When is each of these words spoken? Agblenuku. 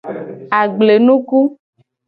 Agblenuku. 0.59 1.39